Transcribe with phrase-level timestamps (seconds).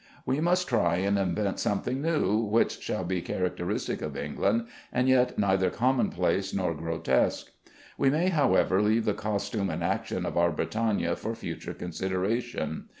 [0.25, 5.37] We must try and invent something new, which shall be characteristic of England, and yet
[5.37, 7.51] neither commonplace nor grotesque.
[7.99, 12.85] We may, however, leave the costume and action of our Britannia for future consideration.